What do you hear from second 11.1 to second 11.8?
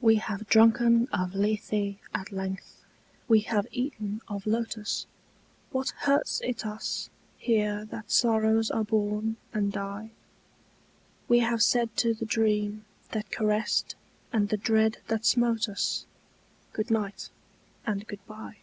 We have